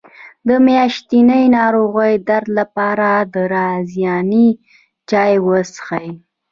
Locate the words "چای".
5.09-5.33